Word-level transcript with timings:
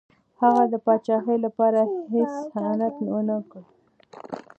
هغه 0.41 0.63
د 0.73 0.75
پاچاهۍ 0.85 1.37
لپاره 1.45 1.81
هېڅ 2.13 2.33
خیانت 2.51 2.95
ونه 3.11 3.37
کړ. 3.51 3.61